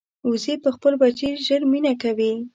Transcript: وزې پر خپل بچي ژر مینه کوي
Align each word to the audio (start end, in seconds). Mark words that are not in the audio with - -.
وزې 0.29 0.53
پر 0.63 0.71
خپل 0.75 0.93
بچي 1.01 1.29
ژر 1.45 1.61
مینه 1.71 1.93
کوي 2.01 2.33